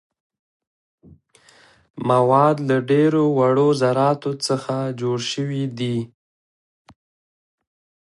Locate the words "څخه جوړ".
4.47-5.17